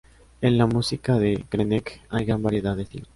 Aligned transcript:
En 0.41 0.57
la 0.57 0.65
música 0.65 1.19
de 1.19 1.45
Krenek 1.47 2.01
hay 2.09 2.25
gran 2.25 2.41
variedad 2.41 2.75
de 2.75 2.81
estilos. 2.81 3.09